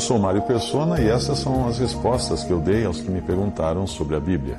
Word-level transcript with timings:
Eu 0.00 0.04
sou 0.06 0.18
Mário 0.18 0.40
Persona 0.40 0.98
e 0.98 1.08
essas 1.10 1.40
são 1.40 1.68
as 1.68 1.78
respostas 1.78 2.42
que 2.42 2.50
eu 2.50 2.58
dei 2.58 2.86
aos 2.86 3.02
que 3.02 3.10
me 3.10 3.20
perguntaram 3.20 3.86
sobre 3.86 4.16
a 4.16 4.18
Bíblia. 4.18 4.56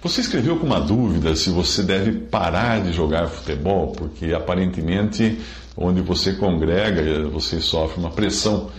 Você 0.00 0.20
escreveu 0.20 0.56
com 0.56 0.64
uma 0.64 0.78
dúvida 0.78 1.34
se 1.34 1.50
você 1.50 1.82
deve 1.82 2.12
parar 2.12 2.80
de 2.80 2.92
jogar 2.92 3.26
futebol, 3.26 3.88
porque 3.88 4.32
aparentemente 4.32 5.36
onde 5.76 6.00
você 6.00 6.34
congrega, 6.34 7.28
você 7.28 7.60
sofre 7.60 7.98
uma 7.98 8.10
pressão 8.10 8.70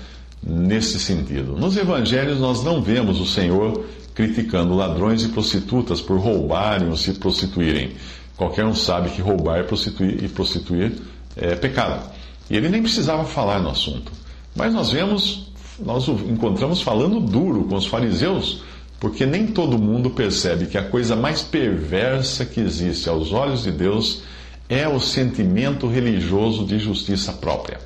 nesse 0.41 0.97
sentido. 1.01 1.57
Nos 1.57 1.75
evangelhos, 1.75 2.39
nós 2.39 2.63
não 2.63 2.81
vemos 2.81 3.19
o 3.19 3.25
Senhor 3.25 3.83
criticando 4.15 4.73
ladrões 4.73 5.25
e 5.25 5.29
prostitutas 5.29 5.99
por 5.99 6.17
roubarem 6.17 6.87
ou 6.87 6.95
se 6.95 7.11
prostituírem. 7.15 7.91
Qualquer 8.37 8.63
um 8.63 8.73
sabe 8.73 9.09
que 9.09 9.21
roubar 9.21 9.59
e 9.59 9.63
prostituir, 9.63 10.23
e 10.23 10.29
prostituir 10.29 10.93
é 11.35 11.55
pecado. 11.57 12.09
E 12.49 12.55
ele 12.55 12.69
nem 12.69 12.81
precisava 12.81 13.25
falar 13.25 13.59
no 13.59 13.69
assunto. 13.69 14.13
Mas 14.55 14.73
nós 14.73 14.89
vemos 14.89 15.51
nós 15.79 16.07
o 16.07 16.13
encontramos 16.13 16.81
falando 16.81 17.19
duro 17.19 17.65
com 17.65 17.75
os 17.75 17.87
fariseus, 17.87 18.63
porque 18.99 19.25
nem 19.25 19.47
todo 19.47 19.77
mundo 19.77 20.09
percebe 20.09 20.67
que 20.67 20.77
a 20.77 20.83
coisa 20.83 21.15
mais 21.15 21.41
perversa 21.41 22.45
que 22.45 22.59
existe 22.59 23.09
aos 23.09 23.33
olhos 23.33 23.63
de 23.63 23.71
Deus 23.71 24.23
é 24.69 24.87
o 24.87 24.99
sentimento 24.99 25.87
religioso 25.87 26.65
de 26.65 26.79
justiça 26.79 27.33
própria. 27.33 27.79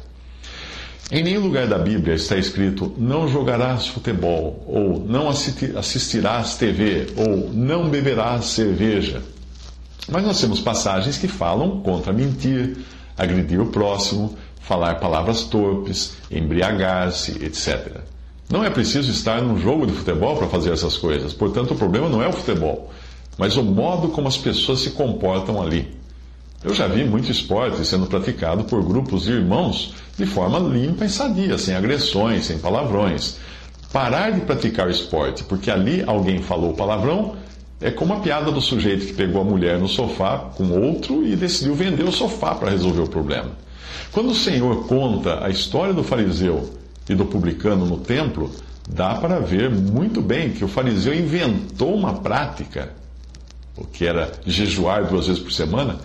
Em 1.10 1.24
nenhum 1.24 1.42
lugar 1.42 1.68
da 1.68 1.78
Bíblia 1.78 2.16
está 2.16 2.38
escrito 2.38 2.94
não 2.98 3.30
jogarás 3.30 3.88
futebol, 3.88 4.64
ou 4.68 5.00
não 5.00 5.30
assistirás 5.30 6.56
TV, 6.56 7.08
ou 7.16 7.50
não 7.54 7.90
beberás 7.90 8.46
cerveja. 8.46 9.24
Mas 10.10 10.24
nós 10.24 10.40
temos 10.40 10.60
passagens 10.60 11.18
que 11.18 11.28
falam 11.28 11.80
contra 11.80 12.12
mentir, 12.12 12.78
agredir 13.18 13.60
o 13.62 13.68
próximo, 13.68 14.38
falar 14.68 14.96
palavras 14.96 15.44
torpes, 15.44 16.18
embriagar-se, 16.30 17.44
etc. 17.44 18.02
Não 18.50 18.64
é 18.64 18.70
preciso 18.70 19.10
estar 19.12 19.42
num 19.42 19.58
jogo 19.58 19.88
de 19.88 19.94
futebol 19.94 20.36
para 20.36 20.48
fazer 20.48 20.74
essas 20.74 20.98
coisas, 20.98 21.34
portanto, 21.34 21.74
o 21.74 21.78
problema 21.78 22.10
não 22.10 22.22
é 22.22 22.28
o 22.28 22.34
futebol, 22.34 22.92
mas 23.38 23.56
o 23.56 23.64
modo 23.64 24.10
como 24.10 24.28
as 24.28 24.38
pessoas 24.38 24.82
se 24.82 24.92
comportam 24.92 25.62
ali. 25.62 25.96
Eu 26.64 26.74
já 26.74 26.88
vi 26.88 27.06
muito 27.06 27.32
esporte 27.32 27.86
sendo 27.86 28.08
praticado 28.08 28.66
por 28.66 28.84
grupos 28.84 29.24
de 29.24 29.32
irmãos 29.32 29.94
de 30.18 30.26
forma 30.26 30.60
limpa 30.60 31.06
e 31.06 31.10
sadia, 31.10 31.58
sem 31.58 31.76
agressões, 31.76 32.46
sem 32.46 32.58
palavrões. 32.58 33.38
Parar 33.94 34.32
de 34.32 34.42
praticar 34.42 34.90
esporte 34.90 35.44
porque 35.46 35.72
ali 35.72 36.04
alguém 36.06 36.42
falou 36.42 36.74
palavrão 36.74 37.38
é 37.80 37.92
como 37.92 38.14
a 38.14 38.20
piada 38.20 38.52
do 38.52 38.60
sujeito 38.60 39.06
que 39.06 39.14
pegou 39.14 39.42
a 39.42 39.46
mulher 39.46 39.80
no 39.80 39.88
sofá 39.88 40.38
com 40.56 40.72
outro 40.72 41.26
e 41.26 41.36
decidiu 41.36 41.76
vender 41.76 42.04
o 42.04 42.12
sofá 42.12 42.56
para 42.56 42.72
resolver 42.72 43.02
o 43.02 43.10
problema. 43.10 43.52
Quando 44.12 44.32
o 44.32 44.36
Senhor 44.36 44.88
conta 44.88 45.46
a 45.46 45.50
história 45.50 45.94
do 45.94 46.04
fariseu 46.04 46.74
e 47.08 47.14
do 47.14 47.26
publicano 47.26 47.86
no 47.86 47.98
templo, 47.98 48.52
dá 48.90 49.16
para 49.16 49.40
ver 49.40 49.70
muito 49.70 50.22
bem 50.22 50.52
que 50.52 50.66
o 50.66 50.68
fariseu 50.68 51.14
inventou 51.14 51.94
uma 51.94 52.16
prática, 52.16 52.94
o 53.76 53.86
que 53.86 54.06
era 54.06 54.32
jejuar 54.46 55.08
duas 55.08 55.28
vezes 55.28 55.42
por 55.42 55.52
semana, 55.52 55.98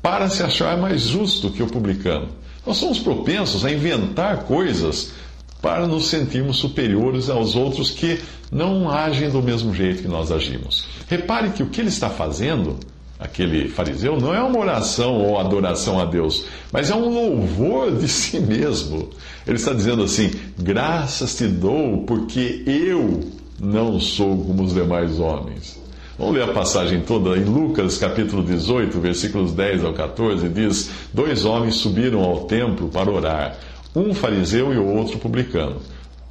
para 0.00 0.28
se 0.28 0.42
achar 0.42 0.76
mais 0.76 1.02
justo 1.02 1.50
que 1.50 1.62
o 1.62 1.68
publicano. 1.68 2.28
Nós 2.66 2.76
somos 2.76 2.98
propensos 2.98 3.64
a 3.64 3.70
inventar 3.70 4.44
coisas 4.44 5.12
para 5.62 5.86
nos 5.86 6.08
sentirmos 6.08 6.58
superiores 6.58 7.30
aos 7.30 7.54
outros 7.54 7.90
que 7.90 8.20
não 8.50 8.90
agem 8.90 9.30
do 9.30 9.40
mesmo 9.40 9.72
jeito 9.72 10.02
que 10.02 10.08
nós 10.08 10.30
agimos. 10.30 10.86
Repare 11.08 11.50
que 11.50 11.62
o 11.62 11.68
que 11.68 11.80
ele 11.80 11.88
está 11.88 12.10
fazendo 12.10 12.78
aquele 13.22 13.68
fariseu, 13.68 14.20
não 14.20 14.34
é 14.34 14.42
uma 14.42 14.58
oração 14.58 15.14
ou 15.14 15.38
adoração 15.38 16.00
a 16.00 16.04
Deus, 16.04 16.44
mas 16.72 16.90
é 16.90 16.94
um 16.94 17.08
louvor 17.08 17.92
de 17.92 18.08
si 18.08 18.40
mesmo. 18.40 19.10
Ele 19.46 19.56
está 19.56 19.72
dizendo 19.72 20.02
assim: 20.02 20.32
graças 20.58 21.36
te 21.36 21.46
dou, 21.46 22.02
porque 22.04 22.64
eu 22.66 23.20
não 23.60 24.00
sou 24.00 24.44
como 24.44 24.64
os 24.64 24.74
demais 24.74 25.20
homens. 25.20 25.80
Vamos 26.18 26.34
ler 26.34 26.44
a 26.44 26.52
passagem 26.52 27.00
toda 27.00 27.36
em 27.36 27.44
Lucas 27.44 27.96
capítulo 27.96 28.42
18, 28.42 29.00
versículos 29.00 29.52
10 29.52 29.84
ao 29.84 29.94
14, 29.94 30.48
diz: 30.48 30.90
Dois 31.12 31.44
homens 31.44 31.76
subiram 31.76 32.20
ao 32.20 32.44
templo 32.44 32.88
para 32.88 33.10
orar, 33.10 33.56
um 33.94 34.14
fariseu 34.14 34.72
e 34.72 34.78
o 34.78 34.86
outro 34.86 35.18
publicano. 35.18 35.76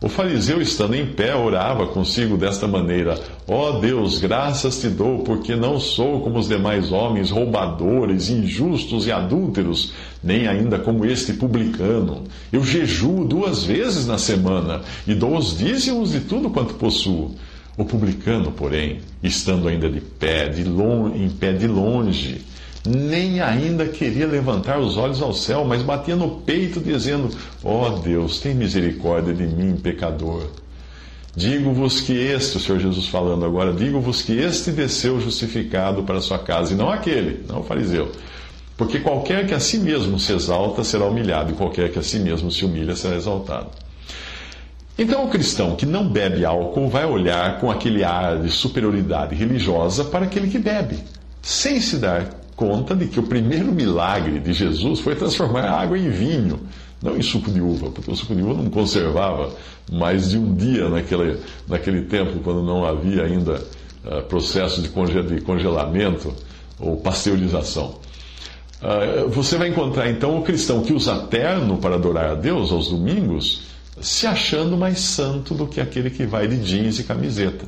O 0.03 0.09
fariseu, 0.09 0.59
estando 0.59 0.95
em 0.95 1.05
pé, 1.05 1.35
orava 1.35 1.85
consigo 1.85 2.35
desta 2.35 2.67
maneira: 2.67 3.19
Ó 3.47 3.69
oh 3.69 3.79
Deus, 3.79 4.17
graças 4.17 4.81
te 4.81 4.89
dou, 4.89 5.19
porque 5.19 5.55
não 5.55 5.79
sou 5.79 6.21
como 6.21 6.39
os 6.39 6.47
demais 6.47 6.91
homens, 6.91 7.29
roubadores, 7.29 8.27
injustos 8.27 9.05
e 9.05 9.11
adúlteros, 9.11 9.93
nem 10.23 10.47
ainda 10.47 10.79
como 10.79 11.05
este 11.05 11.33
publicano. 11.33 12.23
Eu 12.51 12.63
jejuo 12.63 13.25
duas 13.25 13.63
vezes 13.63 14.07
na 14.07 14.17
semana 14.17 14.81
e 15.05 15.13
dou 15.13 15.37
os 15.37 15.55
dízimos 15.55 16.13
de 16.13 16.21
tudo 16.21 16.49
quanto 16.49 16.73
possuo. 16.73 17.35
O 17.77 17.85
publicano, 17.85 18.51
porém, 18.51 19.01
estando 19.21 19.67
ainda 19.67 19.87
de 19.87 20.01
pé, 20.01 20.49
de 20.49 20.63
em 21.15 21.29
pé 21.29 21.53
de 21.53 21.67
longe, 21.67 22.41
nem 22.85 23.39
ainda 23.39 23.85
queria 23.85 24.25
levantar 24.25 24.79
os 24.79 24.97
olhos 24.97 25.21
ao 25.21 25.33
céu, 25.33 25.63
mas 25.63 25.83
batia 25.83 26.15
no 26.15 26.41
peito, 26.41 26.79
dizendo: 26.79 27.29
Ó 27.63 27.87
oh 27.87 27.99
Deus, 27.99 28.39
tem 28.39 28.55
misericórdia 28.55 29.33
de 29.33 29.45
mim, 29.45 29.75
pecador. 29.75 30.47
Digo-vos 31.35 32.01
que 32.01 32.13
este, 32.13 32.57
o 32.57 32.59
Senhor 32.59 32.79
Jesus 32.79 33.07
falando 33.07 33.45
agora, 33.45 33.71
digo-vos 33.71 34.21
que 34.21 34.37
este 34.37 34.71
desceu 34.71 35.21
justificado 35.21 36.03
para 36.03 36.19
sua 36.19 36.39
casa, 36.39 36.73
e 36.73 36.75
não 36.75 36.89
aquele, 36.89 37.45
não 37.47 37.61
o 37.61 37.63
fariseu. 37.63 38.11
Porque 38.75 38.99
qualquer 38.99 39.47
que 39.47 39.53
a 39.53 39.59
si 39.59 39.77
mesmo 39.77 40.19
se 40.19 40.33
exalta 40.33 40.83
será 40.83 41.05
humilhado, 41.05 41.51
e 41.51 41.55
qualquer 41.55 41.91
que 41.91 41.99
a 41.99 42.03
si 42.03 42.19
mesmo 42.19 42.51
se 42.51 42.65
humilha 42.65 42.95
será 42.95 43.15
exaltado. 43.15 43.69
Então, 44.97 45.23
o 45.25 45.29
cristão 45.29 45.75
que 45.75 45.85
não 45.85 46.09
bebe 46.09 46.43
álcool 46.43 46.89
vai 46.89 47.05
olhar 47.05 47.59
com 47.59 47.71
aquele 47.71 48.03
ar 48.03 48.39
de 48.39 48.49
superioridade 48.49 49.33
religiosa 49.35 50.03
para 50.03 50.25
aquele 50.25 50.49
que 50.49 50.59
bebe, 50.59 50.97
sem 51.41 51.79
se 51.79 51.97
dar 51.97 52.40
conta 52.61 52.95
de 52.95 53.07
que 53.07 53.19
o 53.19 53.23
primeiro 53.23 53.71
milagre 53.71 54.39
de 54.39 54.53
Jesus 54.53 54.99
foi 54.99 55.15
transformar 55.15 55.63
a 55.63 55.81
água 55.81 55.97
em 55.97 56.11
vinho, 56.11 56.59
não 57.01 57.17
em 57.17 57.21
suco 57.23 57.49
de 57.49 57.59
uva, 57.59 57.89
porque 57.89 58.11
o 58.11 58.15
suco 58.15 58.35
de 58.35 58.43
uva 58.43 58.61
não 58.61 58.69
conservava 58.69 59.51
mais 59.91 60.29
de 60.29 60.37
um 60.37 60.53
dia 60.53 60.87
naquele, 60.87 61.39
naquele 61.67 62.03
tempo, 62.03 62.39
quando 62.43 62.61
não 62.61 62.85
havia 62.85 63.23
ainda 63.23 63.63
uh, 64.05 64.21
processo 64.29 64.79
de, 64.79 64.89
de 64.89 65.41
congelamento 65.41 66.31
ou 66.79 66.97
pasteurização. 66.97 67.95
Uh, 68.79 69.27
você 69.29 69.57
vai 69.57 69.69
encontrar 69.69 70.07
então 70.11 70.37
o 70.37 70.43
cristão 70.43 70.83
que 70.83 70.93
usa 70.93 71.17
terno 71.31 71.77
para 71.77 71.95
adorar 71.95 72.29
a 72.29 72.35
Deus 72.35 72.71
aos 72.71 72.89
domingos, 72.89 73.63
se 73.99 74.27
achando 74.27 74.77
mais 74.77 74.99
santo 74.99 75.55
do 75.55 75.65
que 75.65 75.81
aquele 75.81 76.11
que 76.11 76.27
vai 76.27 76.47
de 76.47 76.57
jeans 76.57 76.99
e 76.99 77.03
camiseta. 77.05 77.65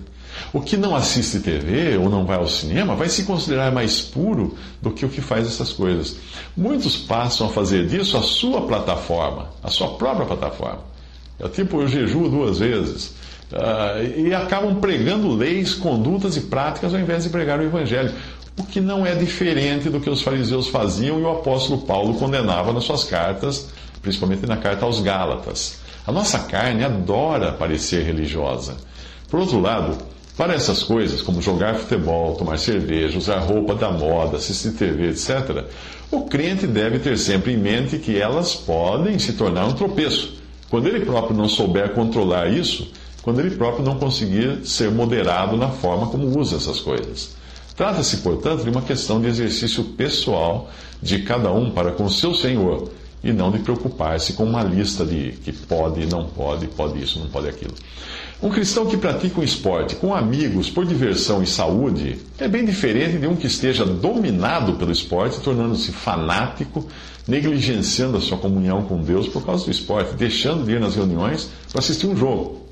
O 0.52 0.62
que 0.62 0.78
não 0.78 0.96
assiste 0.96 1.40
TV 1.40 1.98
ou 1.98 2.10
não 2.10 2.26
vai 2.26 2.38
ao 2.38 2.48
cinema 2.48 2.96
vai 2.96 3.10
se 3.10 3.24
considerar 3.24 3.72
mais 3.72 4.02
puro 4.02 4.56
do 4.82 4.92
que 4.92 5.06
o 5.06 5.10
que 5.10 5.22
faz 5.22 5.48
essas 5.48 5.72
coisas. 5.72 6.18
Muitos 6.56 6.98
passam 6.98 7.48
a 7.48 7.50
fazer 7.50 7.88
disso 7.88 8.18
a 8.18 8.22
sua 8.22 8.62
plataforma, 8.62 9.50
a 9.64 9.70
sua 9.70 9.96
própria 9.96 10.26
plataforma. 10.26 10.82
É 11.40 11.48
tipo, 11.48 11.82
eu 11.82 11.88
jejuo 11.88 12.30
duas 12.30 12.60
vezes. 12.60 13.16
Uh, 13.52 14.20
e 14.20 14.34
acabam 14.34 14.76
pregando 14.80 15.36
leis, 15.36 15.74
condutas 15.74 16.36
e 16.36 16.42
práticas 16.42 16.94
ao 16.94 17.00
invés 17.00 17.24
de 17.24 17.30
pregar 17.30 17.60
o 17.60 17.64
Evangelho. 17.64 18.12
O 18.58 18.64
que 18.64 18.80
não 18.80 19.06
é 19.06 19.16
diferente 19.16 19.90
do 19.90 20.00
que 20.00 20.10
os 20.10 20.22
fariseus 20.22 20.68
faziam 20.68 21.20
e 21.20 21.24
o 21.24 21.32
apóstolo 21.32 21.82
Paulo 21.82 22.16
condenava 22.16 22.72
nas 22.72 22.84
suas 22.84 23.04
cartas, 23.04 23.70
principalmente 24.02 24.46
na 24.46 24.58
carta 24.58 24.86
aos 24.86 25.00
Gálatas. 25.00 25.80
A 26.06 26.12
nossa 26.12 26.40
carne 26.40 26.84
adora 26.84 27.52
parecer 27.52 28.04
religiosa. 28.04 28.76
Por 29.30 29.40
outro 29.40 29.60
lado, 29.60 29.98
para 30.36 30.54
essas 30.54 30.82
coisas, 30.82 31.22
como 31.22 31.42
jogar 31.42 31.76
futebol, 31.76 32.36
tomar 32.36 32.58
cerveja, 32.58 33.18
usar 33.18 33.38
roupa 33.40 33.76
da 33.76 33.92
moda, 33.92 34.38
assistir 34.38 34.72
TV, 34.72 35.10
etc., 35.10 35.66
o 36.10 36.22
crente 36.22 36.66
deve 36.66 37.00
ter 37.00 37.18
sempre 37.18 37.54
em 37.54 37.58
mente 37.58 37.98
que 37.98 38.20
elas 38.20 38.56
podem 38.56 39.18
se 39.20 39.34
tornar 39.34 39.66
um 39.66 39.74
tropeço. 39.74 40.34
Quando 40.70 40.88
ele 40.88 41.06
próprio 41.06 41.36
não 41.38 41.48
souber 41.48 41.94
controlar 41.94 42.48
isso, 42.50 42.92
quando 43.22 43.40
ele 43.40 43.56
próprio 43.56 43.86
não 43.86 43.98
conseguir 43.98 44.66
ser 44.66 44.92
moderado 44.92 45.56
na 45.56 45.70
forma 45.70 46.08
como 46.08 46.40
usa 46.40 46.58
essas 46.58 46.80
coisas. 46.80 47.36
Trata-se, 47.76 48.18
portanto, 48.18 48.64
de 48.64 48.70
uma 48.70 48.82
questão 48.82 49.22
de 49.22 49.28
exercício 49.28 49.84
pessoal 49.84 50.70
de 51.02 51.20
cada 51.24 51.52
um 51.52 51.72
para 51.72 51.92
com 51.92 52.10
seu 52.10 52.34
Senhor 52.34 52.90
e 53.24 53.32
não 53.32 53.50
de 53.52 53.60
preocupar-se 53.60 54.34
com 54.34 54.44
uma 54.44 54.62
lista 54.62 55.06
de 55.06 55.32
que 55.44 55.54
pode, 55.54 56.06
não 56.06 56.26
pode, 56.26 56.68
pode 56.68 57.02
isso, 57.02 57.20
não 57.20 57.28
pode 57.28 57.48
aquilo. 57.48 57.74
Um 58.42 58.50
cristão 58.50 58.86
que 58.86 58.98
pratica 58.98 59.40
um 59.40 59.44
esporte 59.44 59.96
com 59.96 60.14
amigos 60.14 60.70
por 60.70 60.86
diversão 60.86 61.42
e 61.42 61.48
saúde 61.48 62.18
é 62.38 62.48
bem 62.48 62.66
diferente 62.66 63.18
de 63.18 63.26
um 63.26 63.38
que 63.38 63.48
esteja 63.48 63.86
dominado 63.86 64.74
pelo 64.74 64.92
esporte, 64.92 65.40
tornando-se 65.40 65.94
fanático, 65.94 66.86
negligenciando 67.26 68.18
a 68.18 68.22
sua 68.22 68.38
comunhão 68.38 68.84
com 68.84 69.02
Deus 69.02 69.30
por 69.30 69.46
causa 69.46 69.64
do 69.64 69.72
esporte, 69.72 70.16
deixando 70.16 70.66
de 70.66 70.74
ir 70.74 70.80
nas 70.82 70.96
reuniões 70.96 71.50
para 71.72 71.80
assistir 71.80 72.08
um 72.08 72.18
jogo. 72.18 72.64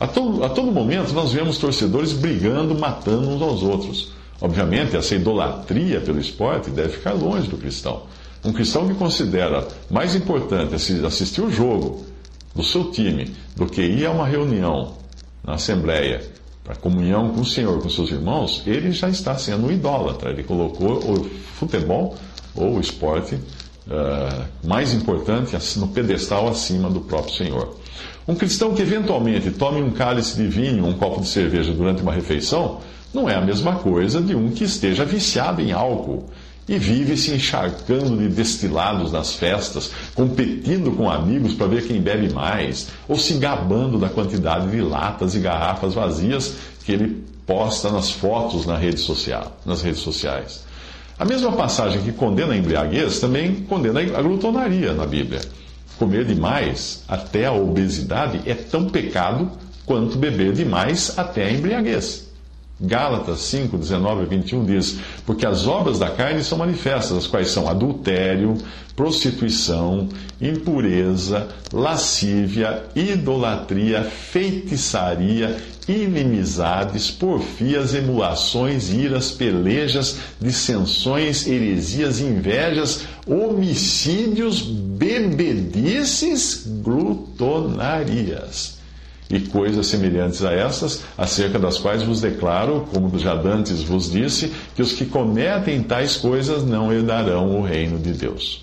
A 0.00 0.08
todo, 0.08 0.42
a 0.42 0.48
todo 0.48 0.72
momento 0.72 1.12
nós 1.12 1.32
vemos 1.32 1.58
torcedores 1.58 2.12
brigando, 2.12 2.76
matando 2.76 3.28
uns 3.28 3.40
aos 3.40 3.62
outros. 3.62 4.12
Obviamente, 4.40 4.96
essa 4.96 5.14
idolatria 5.14 6.00
pelo 6.00 6.18
esporte 6.18 6.70
deve 6.70 6.88
ficar 6.88 7.12
longe 7.12 7.48
do 7.48 7.56
cristão. 7.56 8.02
Um 8.44 8.52
cristão 8.52 8.86
que 8.86 8.94
considera 8.94 9.66
mais 9.90 10.14
importante 10.14 10.74
assistir 10.74 11.40
o 11.40 11.50
jogo 11.50 12.04
do 12.54 12.62
seu 12.62 12.90
time 12.90 13.34
do 13.56 13.66
que 13.66 13.80
ir 13.80 14.04
a 14.04 14.10
uma 14.10 14.26
reunião 14.26 14.94
na 15.42 15.54
Assembleia 15.54 16.22
para 16.62 16.74
comunhão 16.76 17.30
com 17.30 17.40
o 17.40 17.46
Senhor, 17.46 17.80
com 17.80 17.88
seus 17.88 18.10
irmãos, 18.10 18.62
ele 18.66 18.92
já 18.92 19.08
está 19.08 19.36
sendo 19.36 19.66
um 19.66 19.70
idólatra. 19.70 20.30
Ele 20.30 20.42
colocou 20.42 20.98
o 20.98 21.24
futebol 21.54 22.16
ou 22.54 22.76
o 22.76 22.80
esporte 22.80 23.34
uh, 23.34 24.44
mais 24.66 24.92
importante 24.94 25.56
no 25.78 25.88
pedestal 25.88 26.48
acima 26.48 26.90
do 26.90 27.00
próprio 27.00 27.34
Senhor. 27.34 27.76
Um 28.26 28.34
cristão 28.34 28.74
que 28.74 28.82
eventualmente 28.82 29.50
tome 29.50 29.82
um 29.82 29.90
cálice 29.90 30.36
de 30.36 30.46
vinho, 30.46 30.86
um 30.86 30.94
copo 30.94 31.20
de 31.20 31.28
cerveja 31.28 31.72
durante 31.72 32.02
uma 32.02 32.12
refeição, 32.12 32.80
não 33.12 33.28
é 33.28 33.34
a 33.34 33.40
mesma 33.40 33.76
coisa 33.76 34.20
de 34.20 34.34
um 34.34 34.50
que 34.50 34.64
esteja 34.64 35.04
viciado 35.04 35.60
em 35.60 35.72
álcool 35.72 36.26
e 36.68 36.78
vive 36.78 37.16
se 37.16 37.32
encharcando 37.32 38.16
de 38.16 38.28
destilados 38.28 39.12
nas 39.12 39.34
festas, 39.34 39.90
competindo 40.14 40.92
com 40.92 41.10
amigos 41.10 41.54
para 41.54 41.66
ver 41.66 41.86
quem 41.86 42.00
bebe 42.00 42.32
mais, 42.32 42.88
ou 43.08 43.18
se 43.18 43.34
gabando 43.34 43.98
da 43.98 44.08
quantidade 44.08 44.70
de 44.70 44.80
latas 44.80 45.34
e 45.34 45.40
garrafas 45.40 45.94
vazias 45.94 46.54
que 46.84 46.92
ele 46.92 47.24
posta 47.46 47.90
nas 47.90 48.10
fotos 48.10 48.64
na 48.64 48.76
rede 48.76 49.00
social, 49.00 49.58
nas 49.66 49.82
redes 49.82 50.00
sociais. 50.00 50.64
A 51.18 51.24
mesma 51.24 51.52
passagem 51.52 52.02
que 52.02 52.12
condena 52.12 52.54
a 52.54 52.56
embriaguez 52.56 53.20
também 53.20 53.54
condena 53.68 54.00
a 54.00 54.22
glutonaria 54.22 54.92
na 54.92 55.06
Bíblia. 55.06 55.40
Comer 55.98 56.24
demais 56.24 57.04
até 57.06 57.46
a 57.46 57.52
obesidade 57.52 58.40
é 58.46 58.54
tão 58.54 58.88
pecado 58.88 59.50
quanto 59.86 60.18
beber 60.18 60.52
demais 60.52 61.16
até 61.16 61.44
a 61.44 61.52
embriaguez. 61.52 62.33
Gálatas 62.80 63.40
5, 63.40 63.78
19 63.78 64.22
a 64.22 64.24
21 64.24 64.64
diz: 64.64 64.98
Porque 65.24 65.46
as 65.46 65.66
obras 65.66 65.98
da 65.98 66.10
carne 66.10 66.42
são 66.42 66.58
manifestas, 66.58 67.16
as 67.16 67.26
quais 67.26 67.50
são 67.50 67.68
adultério, 67.68 68.56
prostituição, 68.96 70.08
impureza, 70.40 71.48
lascívia, 71.72 72.82
idolatria, 72.96 74.02
feitiçaria, 74.02 75.56
inimizades, 75.86 77.12
porfias, 77.12 77.94
emulações, 77.94 78.92
iras, 78.92 79.30
pelejas, 79.30 80.16
dissensões, 80.40 81.46
heresias, 81.46 82.18
invejas, 82.18 83.04
homicídios, 83.24 84.62
bebedices, 84.62 86.64
glutonarias 86.82 88.82
e 89.30 89.40
coisas 89.40 89.86
semelhantes 89.86 90.44
a 90.44 90.52
essas, 90.52 91.02
acerca 91.16 91.58
das 91.58 91.78
quais 91.78 92.02
vos 92.02 92.20
declaro, 92.20 92.86
como 92.92 93.18
já 93.18 93.34
dantes 93.34 93.82
vos 93.82 94.10
disse, 94.10 94.52
que 94.74 94.82
os 94.82 94.92
que 94.92 95.06
cometem 95.06 95.82
tais 95.82 96.16
coisas 96.16 96.64
não 96.64 96.92
herdarão 96.92 97.58
o 97.58 97.62
reino 97.62 97.98
de 97.98 98.12
Deus. 98.12 98.62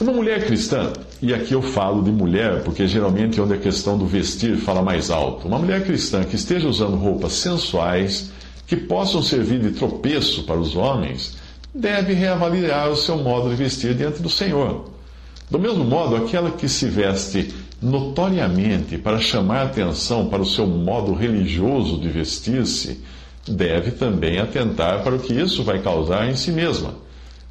Uma 0.00 0.12
mulher 0.12 0.44
cristã, 0.44 0.92
e 1.22 1.32
aqui 1.32 1.54
eu 1.54 1.62
falo 1.62 2.02
de 2.02 2.10
mulher, 2.10 2.62
porque 2.62 2.86
geralmente 2.86 3.40
onde 3.40 3.54
a 3.54 3.58
questão 3.58 3.96
do 3.96 4.06
vestir 4.06 4.56
fala 4.58 4.82
mais 4.82 5.10
alto. 5.10 5.48
Uma 5.48 5.58
mulher 5.58 5.84
cristã 5.84 6.22
que 6.22 6.36
esteja 6.36 6.68
usando 6.68 6.96
roupas 6.96 7.32
sensuais, 7.32 8.30
que 8.66 8.76
possam 8.76 9.22
servir 9.22 9.58
de 9.58 9.70
tropeço 9.70 10.42
para 10.44 10.58
os 10.58 10.76
homens, 10.76 11.38
deve 11.74 12.12
reavaliar 12.12 12.90
o 12.90 12.96
seu 12.96 13.16
modo 13.16 13.48
de 13.48 13.56
vestir 13.56 13.94
diante 13.94 14.20
do 14.20 14.28
Senhor. 14.28 14.95
Do 15.50 15.58
mesmo 15.58 15.84
modo, 15.84 16.16
aquela 16.16 16.50
que 16.50 16.68
se 16.68 16.86
veste 16.86 17.54
notoriamente 17.80 18.98
para 18.98 19.20
chamar 19.20 19.62
atenção 19.62 20.28
para 20.28 20.42
o 20.42 20.46
seu 20.46 20.66
modo 20.66 21.14
religioso 21.14 21.98
de 21.98 22.08
vestir-se, 22.08 23.00
deve 23.46 23.92
também 23.92 24.38
atentar 24.38 25.02
para 25.02 25.14
o 25.14 25.18
que 25.18 25.34
isso 25.34 25.62
vai 25.62 25.80
causar 25.80 26.28
em 26.28 26.34
si 26.34 26.50
mesma. 26.50 26.94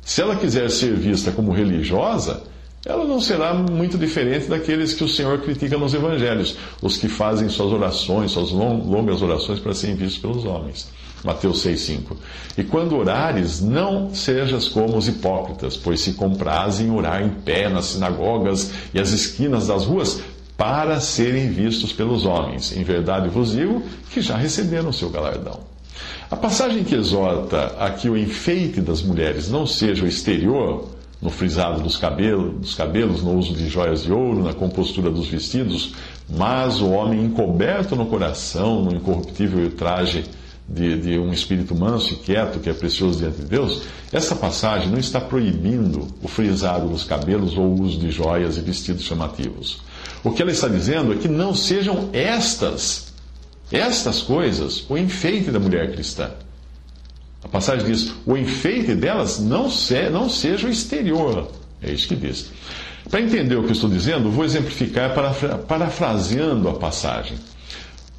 Se 0.02 0.22
ela 0.22 0.36
quiser 0.36 0.70
ser 0.70 0.94
vista 0.96 1.32
como 1.32 1.52
religiosa, 1.52 2.44
ela 2.86 3.06
não 3.06 3.20
será 3.20 3.54
muito 3.54 3.98
diferente 3.98 4.48
daqueles 4.48 4.94
que 4.94 5.04
o 5.04 5.10
Senhor 5.10 5.42
critica 5.42 5.78
nos 5.78 5.94
evangelhos, 5.94 6.56
os 6.82 6.98
que 6.98 7.08
fazem 7.08 7.50
suas 7.50 7.72
orações, 7.72 8.32
suas 8.32 8.52
longas 8.52 9.22
orações 9.22 9.60
para 9.60 9.74
serem 9.74 9.96
vistos 9.96 10.22
pelos 10.22 10.46
homens. 10.46 10.88
Mateus 11.26 11.66
6,5. 11.66 12.16
E 12.58 12.64
quando 12.64 12.96
orares, 12.96 13.60
não 13.60 14.14
sejas 14.14 14.68
como 14.68 14.96
os 14.96 15.08
hipócritas, 15.08 15.76
pois 15.76 16.00
se 16.00 16.14
comprazem 16.14 16.92
orar 16.92 17.24
em 17.24 17.30
pé 17.30 17.68
nas 17.68 17.86
sinagogas 17.86 18.72
e 18.94 19.00
as 19.00 19.12
esquinas 19.12 19.68
das 19.68 19.86
ruas, 19.86 20.22
para 20.56 21.02
serem 21.02 21.50
vistos 21.50 21.92
pelos 21.92 22.26
homens. 22.26 22.76
Em 22.78 22.84
verdade 22.84 23.28
vos 23.28 23.52
digo 23.52 23.84
que 24.12 24.22
já 24.22 24.38
receberam 24.38 24.90
o 24.90 24.94
seu 24.94 25.10
galardão. 25.10 25.60
A 26.32 26.36
passagem 26.36 26.84
que 26.84 26.96
exorta 26.96 27.76
a 27.78 27.90
que 27.90 28.10
o 28.10 28.18
enfeite 28.18 28.80
das 28.80 29.02
mulheres 29.02 29.50
não 29.50 29.68
seja 29.68 30.06
o 30.06 30.08
exterior, 30.08 30.90
no 31.22 31.30
frisado 31.30 31.82
dos 31.82 31.98
cabelos, 31.98 32.60
dos 32.60 32.76
cabelos, 32.76 33.24
no 33.24 33.38
uso 33.38 33.54
de 33.54 33.68
joias 33.68 34.04
de 34.04 34.12
ouro, 34.12 34.44
na 34.44 34.54
compostura 34.54 35.10
dos 35.10 35.28
vestidos, 35.28 35.94
mas 36.30 36.82
o 36.82 36.90
homem 36.90 37.24
encoberto 37.24 37.96
no 37.96 38.06
coração, 38.06 38.84
no 38.84 38.96
incorruptível 38.96 39.70
traje 39.72 40.26
de, 40.68 41.00
de, 41.00 41.20
um 41.20 41.32
espírito 41.32 41.76
manso 41.76 42.14
e 42.14 42.16
quieto, 42.18 42.60
que 42.60 42.70
é 42.70 42.74
precioso 42.74 43.20
diante 43.20 43.38
de 43.38 43.46
Deus, 43.46 43.84
essa 44.12 44.36
passagem 44.36 44.90
não 44.90 44.98
está 44.98 45.22
proibindo 45.22 46.08
o 46.22 46.28
frisado 46.28 46.88
dos 46.90 47.04
cabelos 47.04 47.58
ou 47.58 47.66
o 47.66 47.82
uso 47.82 48.00
de 48.00 48.10
joias 48.10 48.58
e 48.58 48.62
vestidos 48.62 49.04
chamativos. 49.04 49.82
O 50.24 50.32
que 50.32 50.42
ela 50.42 50.52
está 50.52 50.68
dizendo 50.68 51.14
é 51.14 51.18
que 51.18 51.28
não 51.28 51.54
sejam 51.54 52.10
estas, 52.12 53.14
estas 53.72 54.22
coisas, 54.22 54.84
o 54.90 54.98
enfeite 54.98 55.52
da 55.52 55.60
mulher 55.60 55.92
cristã. 55.92 56.32
A 57.44 57.48
passagem 57.48 57.86
diz: 57.86 58.12
o 58.26 58.36
enfeite 58.36 58.96
delas 58.96 59.40
não, 59.40 59.70
se, 59.70 60.10
não 60.10 60.28
seja 60.28 60.68
o 60.68 60.72
exterior. 60.72 61.52
É 61.82 61.92
isso 61.92 62.08
que 62.08 62.16
diz. 62.16 62.50
Para 63.08 63.22
entender 63.22 63.56
o 63.56 63.62
que 63.62 63.70
eu 63.70 63.74
estou 63.74 63.90
dizendo, 63.90 64.32
vou 64.32 64.44
exemplificar 64.44 65.14
parafraseando 65.68 66.68
a 66.68 66.74
passagem. 66.74 67.38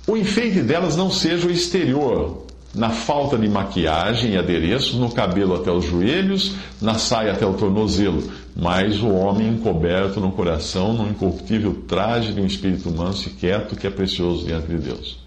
O 0.07 0.17
enfeite 0.17 0.61
delas 0.61 0.95
não 0.95 1.11
seja 1.11 1.49
o 1.49 1.51
exterior, 1.51 2.47
na 2.73 2.91
falta 2.91 3.37
de 3.37 3.49
maquiagem 3.49 4.35
e 4.35 4.37
adereços, 4.37 4.95
no 4.95 5.11
cabelo 5.11 5.57
até 5.57 5.73
os 5.73 5.85
joelhos, 5.85 6.55
na 6.81 6.95
saia 6.95 7.33
até 7.33 7.45
o 7.45 7.55
tornozelo, 7.55 8.23
mas 8.55 9.03
o 9.03 9.09
homem 9.09 9.49
encoberto 9.49 10.21
no 10.21 10.31
coração, 10.31 10.93
num 10.93 11.11
incorruptível 11.11 11.83
traje 11.89 12.33
de 12.33 12.41
um 12.41 12.47
espírito 12.47 12.89
manso 12.91 13.29
e 13.29 13.33
quieto 13.33 13.75
que 13.75 13.87
é 13.87 13.91
precioso 13.91 14.47
diante 14.47 14.69
de 14.69 14.77
Deus. 14.77 15.19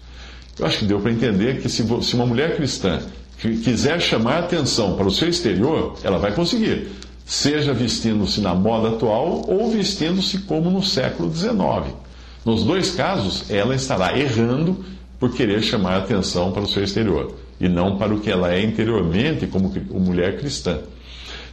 Eu 0.58 0.64
acho 0.64 0.78
que 0.78 0.86
deu 0.86 0.98
para 1.00 1.12
entender 1.12 1.60
que 1.60 1.68
se 1.68 2.14
uma 2.14 2.24
mulher 2.26 2.56
cristã 2.56 3.00
quiser 3.38 4.00
chamar 4.00 4.38
atenção 4.38 4.96
para 4.96 5.06
o 5.06 5.10
seu 5.10 5.28
exterior, 5.28 5.94
ela 6.02 6.18
vai 6.18 6.32
conseguir, 6.32 6.88
seja 7.26 7.74
vestindo-se 7.74 8.40
na 8.40 8.54
moda 8.54 8.88
atual 8.88 9.44
ou 9.46 9.70
vestindo-se 9.70 10.38
como 10.38 10.70
no 10.70 10.82
século 10.82 11.30
XIX. 11.34 11.94
Nos 12.44 12.64
dois 12.64 12.92
casos, 12.92 13.50
ela 13.50 13.74
estará 13.74 14.18
errando 14.18 14.84
por 15.18 15.32
querer 15.32 15.62
chamar 15.62 15.98
atenção 15.98 16.52
para 16.52 16.62
o 16.62 16.68
seu 16.68 16.82
exterior 16.82 17.34
e 17.60 17.68
não 17.68 17.98
para 17.98 18.14
o 18.14 18.20
que 18.20 18.30
ela 18.30 18.52
é 18.52 18.62
interiormente 18.62 19.46
como 19.46 19.70
mulher 20.00 20.38
cristã. 20.38 20.78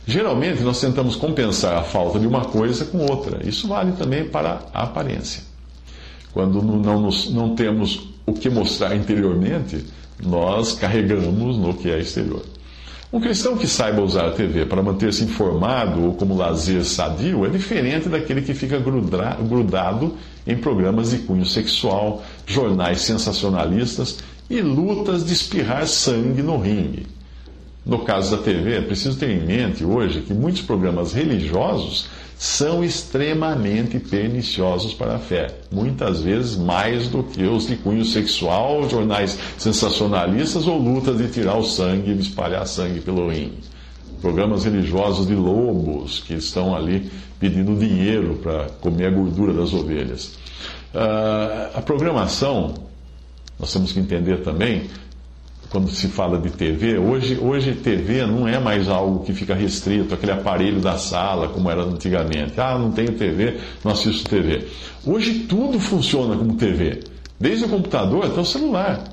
Geralmente, 0.06 0.63
nós 0.63 0.79
tentamos 0.79 1.17
compensar 1.17 1.77
a 1.77 1.84
falta 1.84 2.17
de 2.17 2.25
uma 2.25 2.46
coisa 2.46 2.86
com 2.86 3.06
outra. 3.06 3.46
Isso 3.46 3.67
vale 3.67 3.91
também 3.91 4.24
para 4.24 4.62
a 4.74 4.84
aparência. 4.84 5.44
Quando 6.32 6.62
não, 6.62 7.01
nos, 7.01 7.29
não 7.29 7.56
temos 7.56 8.08
o 8.25 8.32
que 8.32 8.50
mostrar 8.50 8.96
interiormente, 8.96 9.84
nós 10.24 10.72
carregamos 10.74 11.58
no 11.58 11.74
que 11.74 11.91
é 11.91 12.00
exterior. 12.00 12.41
Um 13.12 13.22
cristão 13.22 13.56
que 13.56 13.68
saiba 13.68 14.02
usar 14.02 14.26
a 14.28 14.32
TV 14.32 14.66
para 14.66 14.84
manter-se 14.84 15.24
informado 15.24 16.04
ou 16.04 16.14
como 16.16 16.36
lazer 16.36 16.84
sadio 16.84 17.46
é 17.46 17.50
diferente 17.50 18.10
daquele 18.10 18.42
que 18.42 18.54
fica 18.54 18.78
grudado 18.80 20.14
em 20.46 20.58
programas 20.58 21.12
de 21.12 21.20
cunho 21.20 21.46
sexual, 21.46 22.22
jornais 22.46 23.02
sensacionalistas 23.02 24.20
e 24.50 24.60
lutas 24.62 25.26
de 25.26 25.32
espirrar 25.32 25.88
sangue 25.88 26.42
no 26.42 26.58
ringue. 26.58 27.08
No 27.88 28.00
caso 28.00 28.36
da 28.36 28.44
TV, 28.44 28.75
é 28.75 28.82
preciso 28.82 29.17
ter 29.17 29.29
em 29.29 29.46
mente 29.46 29.86
hoje 29.86 30.22
que 30.22 30.34
muitos 30.34 30.62
programas 30.62 31.13
religiosos 31.13 32.10
são 32.38 32.84
extremamente 32.84 33.98
perniciosos 33.98 34.94
para 34.94 35.15
a 35.15 35.20
fé. 35.20 35.56
Muitas 35.72 36.22
vezes 36.22 36.58
mais 36.58 37.08
do 37.08 37.24
que 37.24 37.44
os 37.44 37.65
de 37.65 37.77
cunho 37.77 38.03
sexual, 38.03 38.89
jornais 38.89 39.39
sensacionalistas 39.58 40.67
ou 40.67 40.77
lutas 40.77 41.17
de 41.17 41.29
tirar 41.29 41.56
o 41.58 41.63
sangue 41.63 42.12
e 42.12 42.20
espalhar 42.20 42.67
sangue 42.67 43.00
pelo 43.00 43.29
rim. 43.29 43.53
Programas 44.22 44.65
religiosos 44.65 45.25
de 45.25 45.34
lobos 45.34 46.20
que 46.20 46.34
estão 46.34 46.75
ali 46.75 47.10
pedindo 47.39 47.74
dinheiro 47.74 48.38
para 48.44 48.65
comer 48.82 49.06
a 49.06 49.12
gordura 49.12 49.53
das 49.53 49.74
ovelhas. 49.74 50.34
Uh, 50.94 51.72
a 51.74 51.82
programação, 51.82 52.74
nós 53.58 53.72
temos 53.72 53.94
que 53.94 54.00
entender 54.00 54.44
também, 54.44 54.89
quando 55.70 55.90
se 55.90 56.08
fala 56.08 56.40
de 56.40 56.50
TV, 56.50 56.98
hoje, 56.98 57.38
hoje 57.42 57.74
TV 57.74 58.26
não 58.26 58.48
é 58.48 58.60
mais 58.60 58.88
algo 58.88 59.24
que 59.24 59.34
fica 59.34 59.54
restrito, 59.54 60.14
aquele 60.14 60.32
aparelho 60.32 60.80
da 60.80 60.98
sala, 60.98 61.50
como 61.50 61.70
era 61.70 61.84
antigamente. 61.84 62.60
Ah, 62.60 62.78
não 62.78 62.92
tenho 62.92 63.14
TV, 63.14 63.58
não 63.84 63.92
assisto 63.92 64.30
TV. 64.30 64.66
Hoje 65.06 65.40
tudo 65.40 65.80
funciona 65.80 66.38
como 66.38 66.56
TV, 66.56 67.02
desde 67.40 67.66
o 67.66 67.70
computador 67.70 68.26
até 68.26 68.40
o 68.40 68.46
celular. 68.46 69.04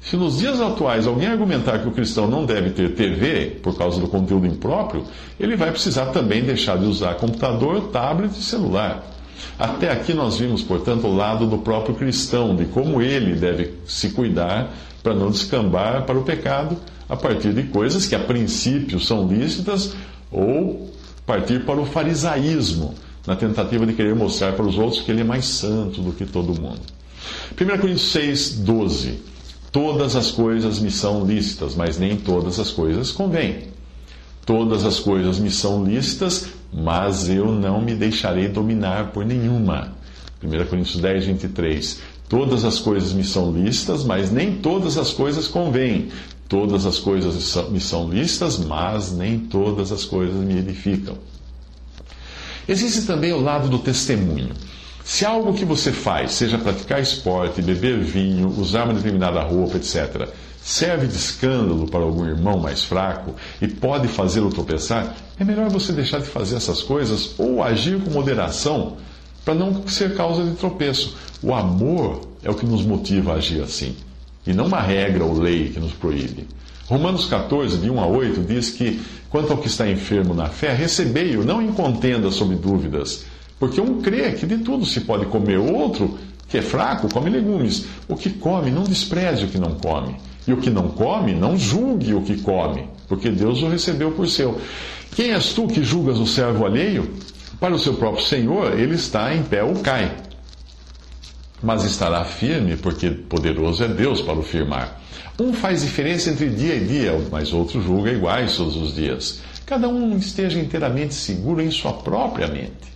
Se 0.00 0.18
nos 0.18 0.38
dias 0.38 0.60
atuais 0.60 1.06
alguém 1.06 1.28
argumentar 1.28 1.78
que 1.78 1.88
o 1.88 1.92
cristão 1.92 2.28
não 2.28 2.44
deve 2.44 2.70
ter 2.70 2.94
TV 2.94 3.58
por 3.62 3.74
causa 3.74 3.98
do 3.98 4.06
conteúdo 4.06 4.46
impróprio, 4.46 5.04
ele 5.40 5.56
vai 5.56 5.70
precisar 5.70 6.06
também 6.06 6.42
deixar 6.44 6.76
de 6.76 6.84
usar 6.84 7.14
computador, 7.14 7.88
tablet 7.88 8.30
e 8.32 8.42
celular. 8.42 9.13
Até 9.58 9.90
aqui 9.90 10.12
nós 10.14 10.38
vimos, 10.38 10.62
portanto, 10.62 11.06
o 11.06 11.14
lado 11.14 11.46
do 11.46 11.58
próprio 11.58 11.94
cristão, 11.94 12.54
de 12.56 12.64
como 12.66 13.00
ele 13.00 13.34
deve 13.34 13.74
se 13.86 14.10
cuidar 14.10 14.72
para 15.02 15.14
não 15.14 15.30
descambar 15.30 16.04
para 16.04 16.18
o 16.18 16.22
pecado 16.22 16.76
a 17.08 17.16
partir 17.16 17.52
de 17.52 17.64
coisas 17.64 18.06
que 18.06 18.14
a 18.14 18.18
princípio 18.18 18.98
são 18.98 19.28
lícitas 19.28 19.94
ou 20.32 20.90
partir 21.26 21.64
para 21.64 21.80
o 21.80 21.86
farisaísmo, 21.86 22.94
na 23.26 23.36
tentativa 23.36 23.86
de 23.86 23.94
querer 23.94 24.14
mostrar 24.14 24.52
para 24.52 24.64
os 24.64 24.76
outros 24.76 25.02
que 25.02 25.10
ele 25.10 25.20
é 25.20 25.24
mais 25.24 25.44
santo 25.44 26.02
do 26.02 26.12
que 26.12 26.26
todo 26.26 26.60
mundo. 26.60 26.80
1 27.52 27.78
Coríntios 27.78 28.12
6, 28.12 28.58
12. 28.58 29.18
Todas 29.72 30.14
as 30.14 30.30
coisas 30.30 30.78
me 30.78 30.90
são 30.90 31.24
lícitas, 31.24 31.74
mas 31.74 31.98
nem 31.98 32.16
todas 32.16 32.58
as 32.58 32.70
coisas 32.70 33.10
convêm. 33.10 33.68
Todas 34.44 34.84
as 34.84 35.00
coisas 35.00 35.38
me 35.38 35.50
são 35.50 35.84
lícitas, 35.84 36.48
mas 36.74 37.28
eu 37.28 37.52
não 37.52 37.80
me 37.80 37.94
deixarei 37.94 38.48
dominar 38.48 39.12
por 39.12 39.24
nenhuma. 39.24 39.92
1 40.42 40.66
Coríntios 40.66 41.00
10, 41.00 41.26
23. 41.26 42.00
Todas 42.28 42.64
as 42.64 42.80
coisas 42.80 43.12
me 43.12 43.22
são 43.22 43.52
lícitas, 43.52 44.02
mas 44.02 44.32
nem 44.32 44.56
todas 44.56 44.98
as 44.98 45.12
coisas 45.12 45.46
convêm. 45.46 46.08
Todas 46.48 46.84
as 46.84 46.98
coisas 46.98 47.56
me 47.70 47.80
são 47.80 48.10
lícitas, 48.10 48.58
mas 48.58 49.12
nem 49.12 49.38
todas 49.38 49.92
as 49.92 50.04
coisas 50.04 50.36
me 50.36 50.58
edificam. 50.58 51.16
Existe 52.66 53.02
também 53.02 53.32
o 53.32 53.40
lado 53.40 53.68
do 53.68 53.78
testemunho. 53.78 54.50
Se 55.04 55.24
algo 55.24 55.52
que 55.52 55.64
você 55.64 55.92
faz, 55.92 56.32
seja 56.32 56.58
praticar 56.58 57.00
esporte, 57.00 57.62
beber 57.62 58.00
vinho, 58.00 58.48
usar 58.58 58.84
uma 58.84 58.94
determinada 58.94 59.42
roupa, 59.42 59.76
etc., 59.76 60.28
serve 60.64 61.06
de 61.06 61.16
escândalo 61.16 61.86
para 61.86 62.00
algum 62.00 62.24
irmão 62.24 62.58
mais 62.58 62.82
fraco 62.82 63.34
e 63.60 63.68
pode 63.68 64.08
fazê-lo 64.08 64.48
tropeçar, 64.48 65.14
é 65.38 65.44
melhor 65.44 65.68
você 65.68 65.92
deixar 65.92 66.20
de 66.20 66.26
fazer 66.26 66.56
essas 66.56 66.82
coisas 66.82 67.34
ou 67.38 67.62
agir 67.62 68.00
com 68.00 68.10
moderação 68.10 68.96
para 69.44 69.54
não 69.54 69.86
ser 69.86 70.14
causa 70.16 70.42
de 70.42 70.56
tropeço. 70.56 71.16
O 71.42 71.52
amor 71.52 72.22
é 72.42 72.50
o 72.50 72.54
que 72.54 72.64
nos 72.64 72.82
motiva 72.82 73.32
a 73.32 73.36
agir 73.36 73.62
assim, 73.62 73.94
e 74.46 74.54
não 74.54 74.66
uma 74.66 74.80
regra 74.80 75.22
ou 75.22 75.38
lei 75.38 75.68
que 75.68 75.78
nos 75.78 75.92
proíbe. 75.92 76.48
Romanos 76.86 77.26
14, 77.26 77.76
de 77.76 77.90
1 77.90 78.00
a 78.00 78.06
8, 78.06 78.40
diz 78.42 78.70
que, 78.70 79.02
quanto 79.28 79.52
ao 79.52 79.58
que 79.58 79.68
está 79.68 79.90
enfermo 79.90 80.32
na 80.32 80.48
fé, 80.48 80.72
recebei-o, 80.72 81.44
não 81.44 81.60
em 81.60 81.72
contenda 81.72 82.30
sobre 82.30 82.56
dúvidas, 82.56 83.24
porque 83.58 83.80
um 83.80 84.00
crê 84.00 84.32
que 84.32 84.46
de 84.46 84.58
tudo 84.58 84.86
se 84.86 85.02
pode 85.02 85.26
comer, 85.26 85.58
outro, 85.58 86.18
que 86.48 86.58
é 86.58 86.62
fraco, 86.62 87.12
come 87.12 87.30
legumes. 87.30 87.86
O 88.08 88.16
que 88.16 88.30
come, 88.30 88.70
não 88.70 88.84
despreze 88.84 89.44
o 89.44 89.48
que 89.48 89.58
não 89.58 89.74
come. 89.74 90.16
E 90.46 90.52
o 90.52 90.58
que 90.58 90.70
não 90.70 90.88
come, 90.88 91.34
não 91.34 91.56
julgue 91.56 92.14
o 92.14 92.22
que 92.22 92.40
come, 92.40 92.88
porque 93.08 93.30
Deus 93.30 93.62
o 93.62 93.68
recebeu 93.68 94.12
por 94.12 94.28
seu. 94.28 94.60
Quem 95.14 95.32
és 95.32 95.52
tu 95.52 95.66
que 95.66 95.82
julgas 95.82 96.18
o 96.18 96.26
servo 96.26 96.66
alheio? 96.66 97.10
Para 97.58 97.74
o 97.74 97.78
seu 97.78 97.94
próprio 97.94 98.24
Senhor, 98.24 98.78
ele 98.78 98.94
está 98.94 99.34
em 99.34 99.42
pé 99.42 99.62
ou 99.62 99.74
cai. 99.76 100.14
Mas 101.62 101.84
estará 101.84 102.24
firme, 102.24 102.76
porque 102.76 103.10
poderoso 103.10 103.84
é 103.84 103.88
Deus 103.88 104.20
para 104.20 104.38
o 104.38 104.42
firmar. 104.42 105.00
Um 105.40 105.52
faz 105.52 105.82
diferença 105.82 106.30
entre 106.30 106.50
dia 106.50 106.76
e 106.76 106.84
dia, 106.84 107.18
mas 107.30 107.52
outro 107.52 107.82
julga 107.82 108.12
iguais 108.12 108.56
todos 108.56 108.76
os 108.76 108.94
dias. 108.94 109.40
Cada 109.64 109.88
um 109.88 110.16
esteja 110.18 110.60
inteiramente 110.60 111.14
seguro 111.14 111.62
em 111.62 111.70
sua 111.70 111.94
própria 111.94 112.46
mente. 112.46 112.93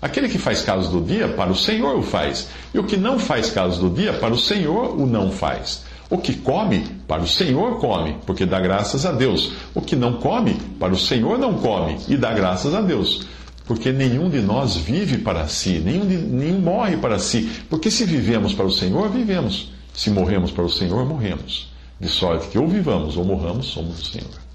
Aquele 0.00 0.28
que 0.28 0.38
faz 0.38 0.62
caso 0.62 0.90
do 0.90 1.00
dia, 1.00 1.28
para 1.28 1.50
o 1.50 1.56
Senhor 1.56 1.96
o 1.96 2.02
faz. 2.02 2.48
E 2.72 2.78
o 2.78 2.84
que 2.84 2.96
não 2.96 3.18
faz 3.18 3.50
caso 3.50 3.80
do 3.80 3.90
dia, 3.90 4.12
para 4.12 4.32
o 4.32 4.38
Senhor 4.38 4.98
o 4.98 5.06
não 5.06 5.30
faz. 5.30 5.84
O 6.10 6.18
que 6.18 6.34
come, 6.34 6.86
para 7.06 7.22
o 7.22 7.26
Senhor 7.26 7.78
come, 7.78 8.16
porque 8.24 8.46
dá 8.46 8.60
graças 8.60 9.04
a 9.04 9.12
Deus. 9.12 9.52
O 9.74 9.80
que 9.80 9.96
não 9.96 10.14
come, 10.14 10.54
para 10.78 10.92
o 10.92 10.98
Senhor 10.98 11.38
não 11.38 11.54
come, 11.54 11.98
e 12.08 12.16
dá 12.16 12.32
graças 12.32 12.74
a 12.74 12.80
Deus 12.80 13.26
porque 13.68 13.92
nenhum 13.92 14.30
de 14.30 14.40
nós 14.40 14.76
vive 14.76 15.18
para 15.18 15.46
si, 15.46 15.78
nenhum, 15.78 16.06
de, 16.06 16.16
nenhum 16.16 16.58
morre 16.58 16.96
para 16.96 17.18
si. 17.18 17.50
Porque 17.68 17.90
se 17.90 18.06
vivemos 18.06 18.54
para 18.54 18.64
o 18.64 18.72
Senhor, 18.72 19.10
vivemos. 19.10 19.70
Se 19.92 20.10
morremos 20.10 20.50
para 20.50 20.64
o 20.64 20.70
Senhor, 20.70 21.04
morremos. 21.04 21.70
De 22.00 22.08
sorte 22.08 22.48
que 22.48 22.58
ou 22.58 22.66
vivamos 22.66 23.18
ou 23.18 23.26
morramos, 23.26 23.66
somos 23.66 23.96
do 23.96 24.06
Senhor. 24.06 24.47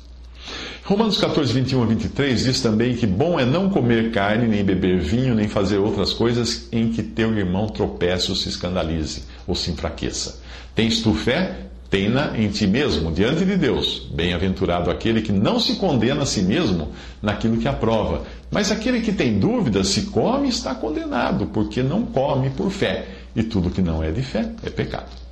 Romanos 0.86 1.18
14, 1.18 1.54
21 1.54 1.82
a 1.82 1.86
23 1.86 2.44
diz 2.44 2.60
também 2.60 2.94
que 2.94 3.08
bom 3.08 3.40
é 3.40 3.46
não 3.46 3.70
comer 3.70 4.12
carne, 4.12 4.50
nem 4.50 4.66
beber 4.66 5.00
vinho, 5.00 5.34
nem 5.34 5.48
fazer 5.48 5.78
outras 5.78 6.12
coisas 6.12 6.68
em 6.74 6.90
que 6.90 7.02
teu 7.02 7.34
irmão 7.38 7.68
tropece 7.68 8.30
ou 8.30 8.36
se 8.36 8.50
escandalize 8.50 9.24
ou 9.48 9.56
se 9.56 9.72
enfraqueça. 9.72 10.42
Tens 10.76 11.02
tu 11.02 11.14
fé? 11.14 11.68
Tenha 11.90 12.34
em 12.36 12.50
ti 12.50 12.68
mesmo, 12.68 13.14
diante 13.14 13.46
de 13.46 13.56
Deus. 13.56 14.10
Bem-aventurado 14.14 14.92
aquele 14.92 15.22
que 15.22 15.32
não 15.32 15.58
se 15.58 15.76
condena 15.76 16.24
a 16.24 16.26
si 16.26 16.42
mesmo 16.42 16.92
naquilo 17.22 17.56
que 17.56 17.68
aprova. 17.68 18.24
Mas 18.52 18.70
aquele 18.70 19.00
que 19.00 19.14
tem 19.14 19.40
dúvidas, 19.40 19.88
se 19.88 20.08
come, 20.08 20.50
está 20.50 20.76
condenado, 20.76 21.46
porque 21.46 21.82
não 21.82 22.04
come 22.04 22.50
por 22.50 22.70
fé. 22.70 23.08
E 23.34 23.42
tudo 23.42 23.70
que 23.70 23.82
não 23.82 24.04
é 24.04 24.12
de 24.12 24.22
fé 24.22 24.52
é 24.62 24.70
pecado. 24.70 25.24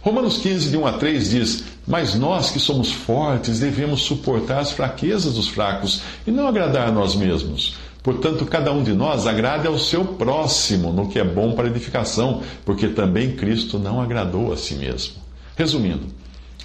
Romanos 0.00 0.38
15, 0.38 0.70
de 0.70 0.76
1 0.76 0.86
a 0.86 0.92
3 0.92 1.30
diz: 1.30 1.64
Mas 1.86 2.14
nós 2.14 2.50
que 2.50 2.60
somos 2.60 2.92
fortes 2.92 3.58
devemos 3.58 4.02
suportar 4.02 4.60
as 4.60 4.72
fraquezas 4.72 5.34
dos 5.34 5.48
fracos 5.48 6.02
e 6.26 6.30
não 6.30 6.46
agradar 6.46 6.88
a 6.88 6.92
nós 6.92 7.14
mesmos. 7.14 7.76
Portanto, 8.02 8.46
cada 8.46 8.72
um 8.72 8.84
de 8.84 8.92
nós 8.92 9.26
agrade 9.26 9.66
ao 9.66 9.76
seu 9.78 10.04
próximo 10.04 10.92
no 10.92 11.08
que 11.08 11.18
é 11.18 11.24
bom 11.24 11.54
para 11.54 11.66
edificação, 11.66 12.40
porque 12.64 12.86
também 12.86 13.34
Cristo 13.34 13.80
não 13.80 14.00
agradou 14.00 14.52
a 14.52 14.56
si 14.56 14.76
mesmo. 14.76 15.14
Resumindo, 15.56 16.06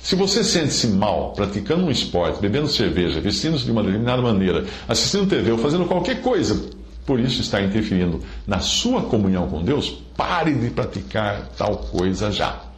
se 0.03 0.15
você 0.15 0.43
sente-se 0.43 0.87
mal 0.87 1.33
praticando 1.33 1.85
um 1.85 1.91
esporte, 1.91 2.39
bebendo 2.39 2.67
cerveja, 2.67 3.19
vestindo-se 3.19 3.65
de 3.65 3.71
uma 3.71 3.81
determinada 3.81 4.21
maneira, 4.21 4.65
assistindo 4.87 5.27
TV 5.27 5.51
ou 5.51 5.57
fazendo 5.57 5.85
qualquer 5.85 6.21
coisa, 6.21 6.69
por 7.05 7.19
isso 7.19 7.41
está 7.41 7.61
interferindo 7.61 8.21
na 8.45 8.59
sua 8.59 9.01
comunhão 9.03 9.47
com 9.47 9.63
Deus, 9.63 9.89
pare 10.15 10.53
de 10.53 10.69
praticar 10.69 11.49
tal 11.57 11.77
coisa 11.77 12.31
já. 12.31 12.70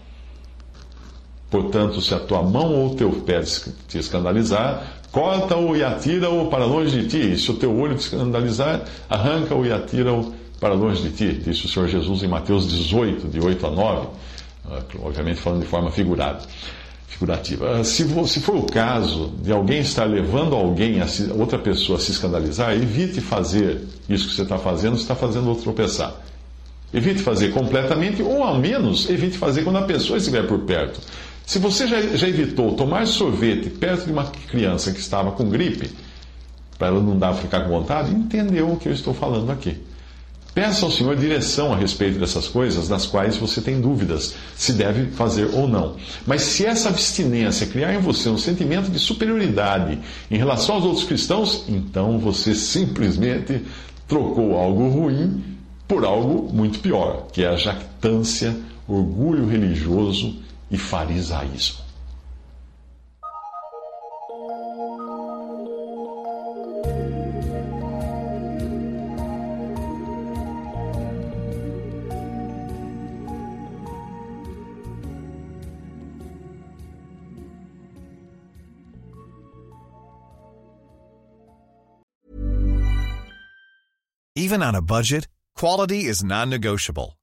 Portanto, 1.54 2.02
se 2.02 2.12
a 2.16 2.20
tua 2.20 2.42
mão 2.42 2.74
ou 2.74 2.94
o 2.94 2.96
teu 2.96 3.12
pé 3.12 3.40
te 3.88 4.00
escandalizar, 4.00 5.02
corta-o 5.12 5.76
e 5.76 5.84
atira-o 5.84 6.48
para 6.48 6.66
longe 6.66 7.00
de 7.00 7.08
ti. 7.08 7.34
E 7.34 7.38
se 7.38 7.52
o 7.52 7.54
teu 7.54 7.78
olho 7.78 7.94
te 7.94 8.06
escandalizar, 8.06 8.82
arranca-o 9.08 9.64
e 9.64 9.72
atira-o 9.72 10.34
para 10.60 10.74
longe 10.74 11.04
de 11.04 11.12
ti. 11.12 11.32
Disse 11.46 11.68
o 11.68 11.70
Senhor 11.70 11.88
Jesus 11.88 12.24
em 12.24 12.28
Mateus 12.28 12.68
18, 12.68 13.28
de 13.28 13.40
8 13.40 13.68
a 13.68 13.70
9. 13.70 14.08
Ah, 14.66 14.80
obviamente 15.04 15.40
falando 15.42 15.62
de 15.62 15.68
forma 15.68 15.92
figurada, 15.92 16.40
figurativa. 17.08 17.82
Ah, 17.82 17.84
se, 17.84 18.04
se 18.28 18.40
for 18.40 18.56
o 18.56 18.64
caso 18.64 19.32
de 19.40 19.52
alguém 19.52 19.82
estar 19.82 20.06
levando 20.06 20.56
alguém, 20.56 21.02
a 21.02 21.06
outra 21.38 21.60
pessoa 21.60 22.00
a 22.00 22.02
se 22.02 22.10
escandalizar, 22.10 22.74
evite 22.74 23.22
fazer 23.22 23.80
isso 24.10 24.28
que 24.28 24.34
você 24.34 24.42
está 24.42 24.58
fazendo, 24.58 24.96
está 24.96 25.14
fazendo 25.14 25.50
outro 25.50 25.66
tropeçar. 25.66 26.16
Evite 26.92 27.22
fazer 27.22 27.52
completamente, 27.52 28.24
ou 28.24 28.44
ao 28.44 28.58
menos 28.58 29.08
evite 29.08 29.38
fazer 29.38 29.64
quando 29.64 29.78
a 29.78 29.84
pessoa 29.84 30.18
estiver 30.18 30.48
por 30.48 30.60
perto. 30.62 31.00
Se 31.46 31.60
você 31.60 31.88
já, 31.88 32.02
já 32.02 32.28
evitou 32.28 32.74
tomar 32.74 33.06
sorvete 33.06 33.70
perto 33.70 34.06
de 34.06 34.12
uma 34.12 34.26
criança 34.26 34.92
que 34.92 35.00
estava 35.00 35.32
com 35.32 35.50
gripe, 35.50 35.92
para 36.78 36.88
ela 36.88 37.02
não 37.02 37.18
dar 37.18 37.34
ficar 37.34 37.62
com 37.62 37.70
vontade, 37.70 38.14
entendeu 38.14 38.72
o 38.72 38.78
que 38.78 38.88
eu 38.88 38.94
estou 38.94 39.14
falando 39.14 39.52
aqui. 39.52 39.78
Peça 40.54 40.86
ao 40.86 40.92
Senhor 40.92 41.16
direção 41.16 41.74
a 41.74 41.76
respeito 41.76 42.20
dessas 42.20 42.48
coisas 42.48 42.88
das 42.88 43.08
quais 43.08 43.38
você 43.38 43.60
tem 43.60 43.82
dúvidas 43.82 44.36
se 44.56 44.74
deve 44.74 45.08
fazer 45.08 45.50
ou 45.52 45.68
não. 45.68 45.96
Mas 46.28 46.44
se 46.44 46.64
essa 46.64 46.90
abstinência 46.90 47.66
criar 47.66 47.96
em 47.96 48.00
você 48.00 48.30
um 48.30 48.38
sentimento 48.38 48.92
de 48.92 49.00
superioridade 49.00 49.98
em 50.30 50.38
relação 50.38 50.76
aos 50.76 50.86
outros 50.86 51.06
cristãos, 51.06 51.64
então 51.68 52.20
você 52.20 52.54
simplesmente 52.54 53.64
trocou 54.08 54.56
algo 54.56 54.90
ruim 54.90 55.44
por 55.88 56.06
algo 56.06 56.54
muito 56.54 56.80
pior, 56.80 57.28
que 57.34 57.44
é 57.44 57.48
a 57.48 57.56
jactância, 57.56 58.56
orgulho 58.88 59.48
religioso 59.48 60.36
e 60.74 60.78
farisaísmo. 60.78 61.84
Even 84.36 84.64
on 84.64 84.76
a 84.76 84.82
budget, 84.82 85.28
quality 85.56 86.06
is 86.06 86.24
non-negotiable. 86.24 87.14